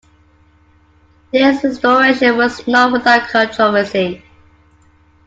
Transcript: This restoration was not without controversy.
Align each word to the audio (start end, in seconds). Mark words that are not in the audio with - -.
This 1.31 1.63
restoration 1.63 2.35
was 2.35 2.65
not 2.67 2.91
without 2.91 3.29
controversy. 3.29 4.23